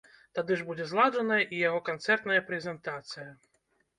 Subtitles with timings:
[0.37, 3.29] Тады ж будзе зладжаная і яго канцэртная прэзентацыя.